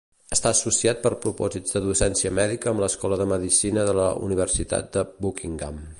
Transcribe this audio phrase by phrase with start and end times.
[0.35, 5.09] Està associat per propòsits de docència mèdica amb l'escola de medicina de la Universitat de
[5.27, 5.83] Buckingham.